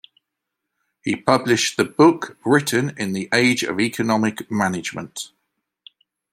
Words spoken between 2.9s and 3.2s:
in